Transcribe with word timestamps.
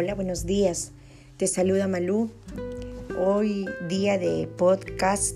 Hola, 0.00 0.14
buenos 0.14 0.46
días. 0.46 0.92
Te 1.38 1.48
saluda 1.48 1.88
Malú. 1.88 2.30
Hoy 3.18 3.66
día 3.88 4.16
de 4.16 4.46
podcast 4.46 5.34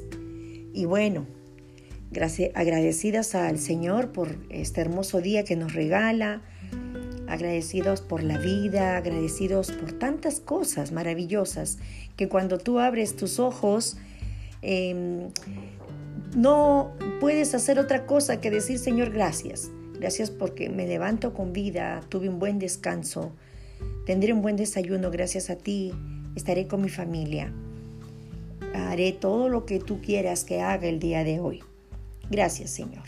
y 0.73 0.85
bueno, 0.85 1.27
gracias, 2.13 2.53
agradecidas 2.55 3.35
al 3.35 3.59
Señor 3.59 4.13
por 4.13 4.37
este 4.51 4.81
hermoso 4.81 5.21
día 5.21 5.43
que 5.43 5.57
nos 5.57 5.73
regala, 5.73 6.43
agradecidos 7.27 8.03
por 8.03 8.23
la 8.23 8.39
vida, 8.39 8.97
agradecidos 8.97 9.73
por 9.73 9.91
tantas 9.99 10.39
cosas 10.39 10.93
maravillosas 10.93 11.79
que 12.15 12.29
cuando 12.29 12.59
tú 12.59 12.79
abres 12.79 13.17
tus 13.17 13.41
ojos 13.41 13.97
em, 14.63 15.31
no 16.37 16.93
puedes 17.19 17.53
hacer 17.57 17.81
otra 17.81 18.07
cosa 18.07 18.41
que 18.41 18.53
decir 18.53 18.79
Señor 18.79 19.11
gracias. 19.11 19.73
Gracias 19.99 20.31
porque 20.31 20.69
me 20.69 20.87
levanto 20.87 21.35
con 21.35 21.53
vida, 21.53 22.01
tuve 22.09 22.29
un 22.29 22.39
buen 22.39 22.61
descanso, 22.61 23.33
Tendré 24.07 24.33
un 24.33 24.43
buen 24.43 24.57
desayuno 24.57 25.11
gracias 25.11 25.51
a 25.51 25.57
ti. 25.57 25.93
Estaré 26.35 26.67
con 26.67 26.83
mi 26.83 26.89
familia. 26.89 27.53
Haré 28.75 29.13
todo 29.13 29.49
lo 29.49 29.67
que 29.67 29.79
tú 29.79 30.01
quieras 30.01 30.45
que 30.45 30.61
haga 30.61 30.89
el 30.89 30.99
día 30.99 31.25
de 31.25 31.41
hoy. 31.41 31.63
Gracias, 32.31 32.71
Señor. 32.71 33.05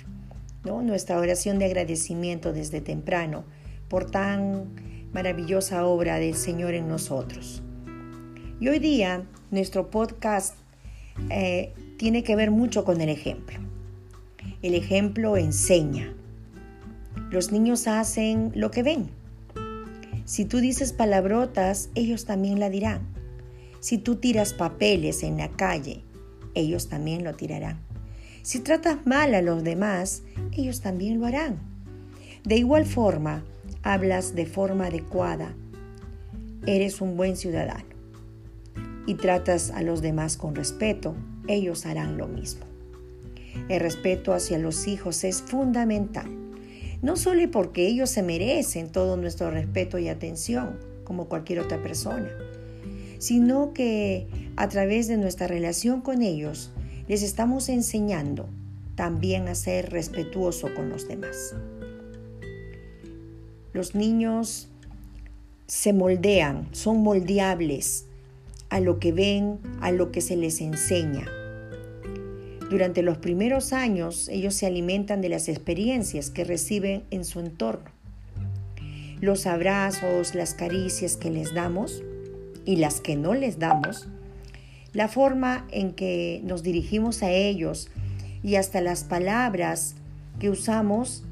¿No? 0.64 0.82
Nuestra 0.82 1.18
oración 1.18 1.58
de 1.58 1.66
agradecimiento 1.66 2.52
desde 2.52 2.80
temprano 2.80 3.44
por 3.88 4.10
tan 4.10 4.74
maravillosa 5.12 5.86
obra 5.86 6.18
del 6.18 6.34
Señor 6.34 6.74
en 6.74 6.88
nosotros. 6.88 7.62
Y 8.60 8.68
hoy 8.68 8.78
día 8.78 9.24
nuestro 9.50 9.90
podcast 9.90 10.56
eh, 11.30 11.72
tiene 11.96 12.22
que 12.22 12.36
ver 12.36 12.50
mucho 12.50 12.84
con 12.84 13.00
el 13.00 13.08
ejemplo. 13.08 13.58
El 14.62 14.74
ejemplo 14.74 15.36
enseña. 15.36 16.14
Los 17.30 17.52
niños 17.52 17.86
hacen 17.86 18.52
lo 18.54 18.70
que 18.70 18.82
ven. 18.82 19.10
Si 20.24 20.46
tú 20.46 20.58
dices 20.58 20.92
palabrotas, 20.92 21.90
ellos 21.94 22.24
también 22.24 22.58
la 22.58 22.70
dirán. 22.70 23.02
Si 23.80 23.98
tú 23.98 24.16
tiras 24.16 24.54
papeles 24.54 25.22
en 25.22 25.36
la 25.36 25.50
calle, 25.50 26.02
ellos 26.54 26.88
también 26.88 27.24
lo 27.24 27.34
tirarán. 27.34 27.80
Si 28.42 28.60
tratas 28.60 29.06
mal 29.06 29.34
a 29.34 29.42
los 29.42 29.62
demás, 29.64 30.22
ellos 30.52 30.80
también 30.80 31.20
lo 31.20 31.26
harán. 31.26 31.58
De 32.44 32.56
igual 32.56 32.86
forma, 32.86 33.44
hablas 33.82 34.34
de 34.34 34.46
forma 34.46 34.86
adecuada, 34.86 35.54
eres 36.66 37.00
un 37.00 37.16
buen 37.16 37.36
ciudadano 37.36 37.84
y 39.06 39.14
tratas 39.14 39.70
a 39.70 39.82
los 39.82 40.00
demás 40.00 40.38
con 40.38 40.54
respeto, 40.54 41.14
ellos 41.46 41.84
harán 41.84 42.16
lo 42.16 42.26
mismo. 42.26 42.64
El 43.68 43.80
respeto 43.80 44.32
hacia 44.32 44.58
los 44.58 44.86
hijos 44.88 45.24
es 45.24 45.42
fundamental 45.42 46.43
no 47.04 47.16
solo 47.16 47.50
porque 47.50 47.86
ellos 47.86 48.08
se 48.08 48.22
merecen 48.22 48.88
todo 48.88 49.18
nuestro 49.18 49.50
respeto 49.50 49.98
y 49.98 50.08
atención, 50.08 50.80
como 51.04 51.28
cualquier 51.28 51.60
otra 51.60 51.82
persona, 51.82 52.30
sino 53.18 53.74
que 53.74 54.26
a 54.56 54.70
través 54.70 55.06
de 55.06 55.18
nuestra 55.18 55.46
relación 55.46 56.00
con 56.00 56.22
ellos 56.22 56.70
les 57.06 57.22
estamos 57.22 57.68
enseñando 57.68 58.48
también 58.94 59.48
a 59.48 59.54
ser 59.54 59.90
respetuoso 59.90 60.72
con 60.74 60.88
los 60.88 61.06
demás. 61.06 61.54
Los 63.74 63.94
niños 63.94 64.68
se 65.66 65.92
moldean, 65.92 66.68
son 66.72 67.02
moldeables 67.02 68.06
a 68.70 68.80
lo 68.80 68.98
que 68.98 69.12
ven, 69.12 69.58
a 69.82 69.92
lo 69.92 70.10
que 70.10 70.22
se 70.22 70.36
les 70.36 70.62
enseña. 70.62 71.26
Durante 72.70 73.02
los 73.02 73.18
primeros 73.18 73.72
años 73.72 74.28
ellos 74.28 74.54
se 74.54 74.66
alimentan 74.66 75.20
de 75.20 75.28
las 75.28 75.48
experiencias 75.48 76.30
que 76.30 76.44
reciben 76.44 77.04
en 77.10 77.24
su 77.24 77.40
entorno. 77.40 77.90
Los 79.20 79.46
abrazos, 79.46 80.34
las 80.34 80.54
caricias 80.54 81.16
que 81.16 81.30
les 81.30 81.54
damos 81.54 82.02
y 82.64 82.76
las 82.76 83.00
que 83.00 83.16
no 83.16 83.34
les 83.34 83.58
damos, 83.58 84.08
la 84.92 85.08
forma 85.08 85.66
en 85.70 85.92
que 85.92 86.40
nos 86.44 86.62
dirigimos 86.62 87.22
a 87.22 87.30
ellos 87.30 87.90
y 88.42 88.56
hasta 88.56 88.80
las 88.80 89.04
palabras 89.04 89.96
que 90.38 90.50
usamos 90.50 91.24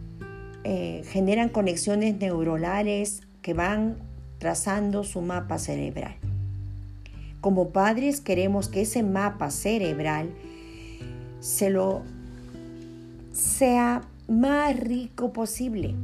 eh, 0.64 1.02
generan 1.08 1.48
conexiones 1.48 2.18
neuronales 2.18 3.22
que 3.40 3.54
van 3.54 3.96
trazando 4.38 5.04
su 5.04 5.20
mapa 5.20 5.58
cerebral. 5.58 6.14
Como 7.40 7.70
padres 7.70 8.20
queremos 8.20 8.68
que 8.68 8.82
ese 8.82 9.02
mapa 9.02 9.50
cerebral 9.50 10.30
se 11.42 11.70
lo 11.70 12.02
sea 13.32 14.02
más 14.28 14.78
rico 14.78 15.32
posible 15.32 15.96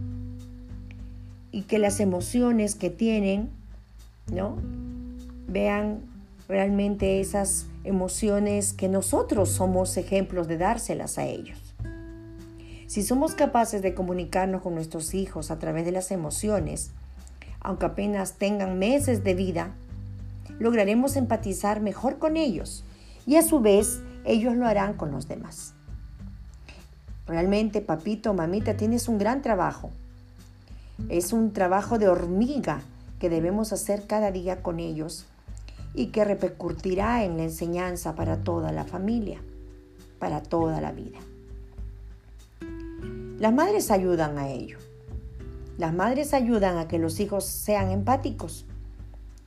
y 1.53 1.63
que 1.63 1.79
las 1.79 2.01
emociones 2.01 2.75
que 2.75 2.91
tienen, 2.91 3.49
¿no? 4.33 4.57
Vean 5.47 6.01
realmente 6.49 7.21
esas 7.21 7.67
emociones 7.85 8.73
que 8.73 8.89
nosotros 8.89 9.51
somos 9.51 9.97
ejemplos 9.97 10.49
de 10.49 10.59
dárselas 10.59 11.19
a 11.19 11.27
ellos. 11.27 11.59
Si 12.89 13.05
somos 13.05 13.35
capaces 13.37 13.81
de 13.81 13.95
comunicarnos 13.95 14.61
con 14.61 14.75
nuestros 14.75 15.15
hijos 15.15 15.53
a 15.53 15.61
través 15.61 15.85
de 15.85 15.93
las 15.93 16.11
emociones, 16.11 16.91
aunque 17.61 17.87
apenas 17.87 18.35
tengan 18.39 18.81
meses 18.81 19.23
de 19.23 19.35
vida, 19.35 19.71
lograremos 20.59 21.15
empatizar 21.15 21.81
mejor 21.81 22.19
con 22.19 22.37
ellos 22.37 22.85
y 23.25 23.37
a 23.37 23.43
su 23.43 23.61
vez 23.61 24.01
ellos 24.29 24.55
lo 24.57 24.67
harán 24.67 24.93
con 24.93 25.11
los 25.11 25.27
demás. 25.27 25.75
Realmente, 27.27 27.81
papito, 27.81 28.35
mamita, 28.35 28.77
tienes 28.77 29.09
un 29.09 29.19
gran 29.19 29.41
trabajo. 29.41 29.91
Es 31.09 31.33
un 31.33 31.53
trabajo 31.55 31.99
de 31.99 32.09
hormiga 32.09 32.83
que 33.19 33.31
debemos 33.31 33.73
hacer 33.73 34.07
cada 34.07 34.31
día 34.31 34.63
con 34.63 34.81
ellos 34.81 35.25
y 35.95 36.09
que 36.09 36.27
repercutirá 36.27 37.25
en 37.25 37.39
la 37.39 37.45
enseñanza 37.45 38.15
para 38.15 38.43
toda 38.43 38.71
la 38.71 38.85
familia, 38.85 39.41
para 40.19 40.43
toda 40.43 40.81
la 40.83 40.93
vida. 40.93 41.19
Las 43.39 43.55
madres 43.55 43.91
ayudan 43.91 44.37
a 44.37 44.49
ello. 44.49 44.77
Las 45.79 45.95
madres 45.95 46.35
ayudan 46.35 46.77
a 46.77 46.87
que 46.87 46.99
los 46.99 47.19
hijos 47.21 47.47
sean 47.47 47.91
empáticos, 47.91 48.67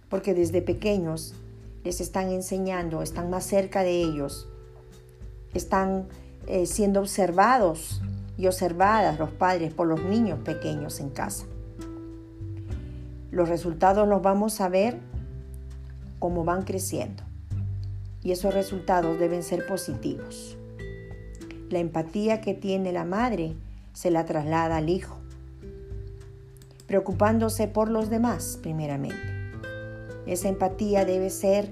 porque 0.09 0.33
desde 0.33 0.63
pequeños 0.63 1.35
les 1.83 2.01
están 2.01 2.29
enseñando, 2.29 3.03
están 3.03 3.29
más 3.29 3.45
cerca 3.45 3.83
de 3.83 4.01
ellos 4.01 4.47
están 5.53 6.07
eh, 6.47 6.65
siendo 6.65 6.99
observados 7.01 8.01
y 8.37 8.47
observadas 8.47 9.19
los 9.19 9.29
padres 9.31 9.73
por 9.73 9.87
los 9.87 10.03
niños 10.03 10.39
pequeños 10.39 10.99
en 10.99 11.09
casa. 11.09 11.45
Los 13.29 13.49
resultados 13.49 14.07
los 14.07 14.21
vamos 14.21 14.59
a 14.61 14.69
ver 14.69 14.97
como 16.19 16.43
van 16.43 16.63
creciendo 16.63 17.23
y 18.23 18.31
esos 18.31 18.53
resultados 18.53 19.19
deben 19.19 19.43
ser 19.43 19.65
positivos. 19.65 20.57
La 21.69 21.79
empatía 21.79 22.41
que 22.41 22.53
tiene 22.53 22.91
la 22.91 23.05
madre 23.05 23.55
se 23.93 24.11
la 24.11 24.25
traslada 24.25 24.77
al 24.77 24.89
hijo, 24.89 25.17
preocupándose 26.87 27.67
por 27.67 27.89
los 27.89 28.09
demás 28.09 28.59
primeramente. 28.61 29.15
Esa 30.25 30.49
empatía 30.49 31.05
debe 31.05 31.29
ser 31.29 31.69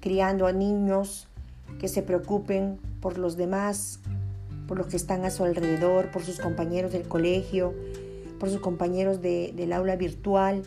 criando 0.00 0.46
a 0.46 0.52
niños 0.52 1.28
que 1.78 1.88
se 1.88 2.02
preocupen 2.02 2.78
por 3.00 3.18
los 3.18 3.36
demás, 3.36 4.00
por 4.66 4.78
los 4.78 4.86
que 4.86 4.96
están 4.96 5.24
a 5.24 5.30
su 5.30 5.44
alrededor, 5.44 6.10
por 6.10 6.22
sus 6.22 6.38
compañeros 6.38 6.92
del 6.92 7.06
colegio, 7.06 7.74
por 8.38 8.50
sus 8.50 8.60
compañeros 8.60 9.20
del 9.20 9.72
aula 9.72 9.96
virtual. 9.96 10.62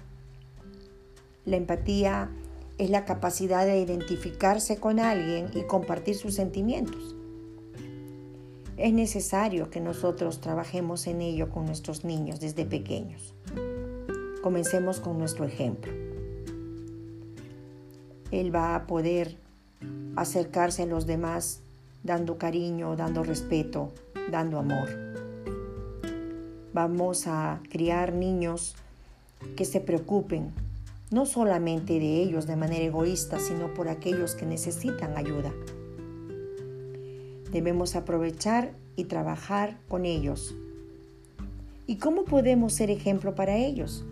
La 1.46 1.57
empatía 1.57 2.30
es 2.78 2.90
la 2.90 3.06
capacidad 3.06 3.66
de 3.66 3.80
identificarse 3.80 4.78
con 4.78 5.00
alguien 5.00 5.50
y 5.53 5.63
compartir 5.63 6.16
sus 6.16 6.36
sentimientos. 6.36 7.16
Es 8.78 8.94
necesario 8.94 9.72
que 9.72 9.80
nosotros 9.80 10.39
trabajemos 10.39 11.07
en 11.07 11.22
ello 11.22 11.50
con 11.50 11.66
nuestros 11.66 12.04
niños 12.06 12.39
desde 12.39 12.66
pequeños. 12.66 13.33
Comencemos 14.44 15.00
con 15.00 15.18
nuestro 15.18 15.45
ejemplo. 15.45 15.92
Él 18.30 18.54
va 18.54 18.75
a 18.75 18.86
poder 18.86 19.38
acercarse 20.15 20.83
a 20.83 20.88
los 20.88 21.06
demás 21.06 21.62
dando 22.03 22.38
cariño, 22.38 22.95
dando 22.95 23.24
respeto, 23.24 23.91
dando 24.31 24.59
amor. 24.59 24.89
Vamos 26.74 27.27
a 27.27 27.62
criar 27.69 28.13
niños 28.13 28.75
que 29.56 29.65
se 29.65 29.79
preocupen 29.79 30.51
no 31.09 31.25
solamente 31.25 32.00
de 32.00 32.21
ellos 32.21 32.47
de 32.47 32.56
manera 32.56 32.85
egoísta, 32.85 33.39
sino 33.39 33.74
por 33.74 33.88
aquellos 33.88 34.35
que 34.35 34.45
necesitan 34.45 35.15
ayuda. 35.18 35.53
Debemos 37.51 37.95
aprovechar 37.95 38.74
y 38.95 39.06
trabajar 39.06 39.77
con 39.88 40.06
ellos. 40.06 40.56
¿Y 41.85 41.97
cómo 41.97 42.25
podemos 42.25 42.74
ser 42.74 42.91
ejemplo 42.91 43.35
para 43.35 43.56
ellos? 43.56 44.06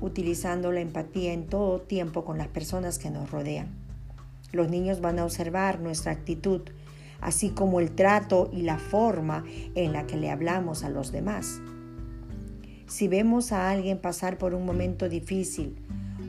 Utilizando 0.00 0.72
la 0.72 0.80
empatía 0.80 1.32
en 1.32 1.46
todo 1.46 1.80
tiempo 1.80 2.24
con 2.24 2.38
las 2.38 2.48
personas 2.48 2.98
que 2.98 3.10
nos 3.10 3.30
rodean. 3.30 3.68
Los 4.52 4.70
niños 4.70 5.00
van 5.00 5.18
a 5.18 5.24
observar 5.24 5.80
nuestra 5.80 6.12
actitud, 6.12 6.62
así 7.20 7.50
como 7.50 7.80
el 7.80 7.90
trato 7.90 8.48
y 8.52 8.62
la 8.62 8.78
forma 8.78 9.44
en 9.74 9.92
la 9.92 10.06
que 10.06 10.16
le 10.16 10.30
hablamos 10.30 10.84
a 10.84 10.88
los 10.88 11.12
demás. 11.12 11.60
Si 12.86 13.06
vemos 13.08 13.52
a 13.52 13.70
alguien 13.70 13.98
pasar 13.98 14.38
por 14.38 14.54
un 14.54 14.64
momento 14.64 15.08
difícil 15.08 15.76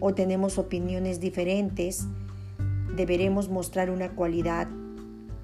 o 0.01 0.13
tenemos 0.13 0.57
opiniones 0.57 1.19
diferentes, 1.19 2.05
deberemos 2.95 3.49
mostrar 3.49 3.89
una 3.89 4.09
cualidad 4.09 4.67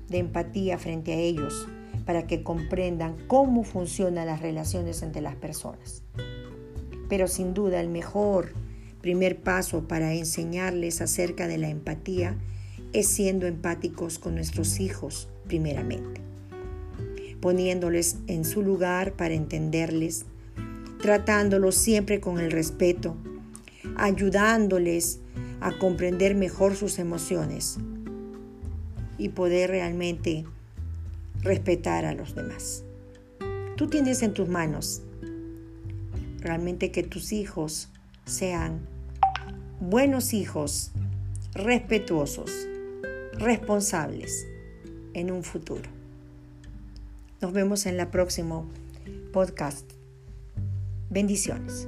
de 0.09 0.17
empatía 0.17 0.77
frente 0.77 1.13
a 1.13 1.17
ellos 1.17 1.67
para 2.05 2.27
que 2.27 2.43
comprendan 2.43 3.15
cómo 3.27 3.63
funcionan 3.63 4.27
las 4.27 4.41
relaciones 4.41 5.01
entre 5.01 5.21
las 5.21 5.35
personas. 5.35 6.03
Pero 7.09 7.27
sin 7.27 7.53
duda 7.53 7.79
el 7.79 7.89
mejor 7.89 8.53
primer 9.01 9.39
paso 9.39 9.87
para 9.87 10.13
enseñarles 10.13 11.01
acerca 11.01 11.47
de 11.47 11.57
la 11.57 11.69
empatía 11.69 12.35
es 12.93 13.07
siendo 13.07 13.45
empáticos 13.45 14.19
con 14.19 14.35
nuestros 14.35 14.79
hijos 14.79 15.29
primeramente, 15.47 16.21
poniéndoles 17.39 18.17
en 18.27 18.45
su 18.45 18.63
lugar 18.63 19.13
para 19.13 19.33
entenderles, 19.33 20.25
tratándolos 21.01 21.75
siempre 21.75 22.19
con 22.19 22.39
el 22.39 22.51
respeto, 22.51 23.15
ayudándoles 23.95 25.19
a 25.61 25.71
comprender 25.77 26.35
mejor 26.35 26.75
sus 26.75 26.97
emociones 26.97 27.77
y 29.17 29.29
poder 29.29 29.69
realmente 29.69 30.45
respetar 31.41 32.05
a 32.05 32.13
los 32.13 32.33
demás. 32.33 32.83
Tú 33.75 33.87
tienes 33.87 34.23
en 34.23 34.33
tus 34.33 34.47
manos 34.47 35.01
realmente 36.45 36.91
que 36.91 37.01
tus 37.01 37.33
hijos 37.33 37.89
sean 38.25 38.87
buenos 39.79 40.33
hijos, 40.33 40.91
respetuosos, 41.53 42.51
responsables 43.33 44.47
en 45.15 45.31
un 45.31 45.43
futuro. 45.43 45.89
Nos 47.41 47.51
vemos 47.51 47.87
en 47.87 47.97
la 47.97 48.11
próxima 48.11 48.63
podcast. 49.33 49.91
Bendiciones. 51.09 51.87